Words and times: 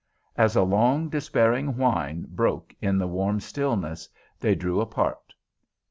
As 0.35 0.55
a 0.55 0.63
long, 0.63 1.09
despairing 1.09 1.77
whine 1.77 2.25
broke 2.27 2.73
in 2.81 2.97
the 2.97 3.05
warm 3.05 3.39
stillness, 3.39 4.09
they 4.39 4.55
drew 4.55 4.81
apart. 4.81 5.35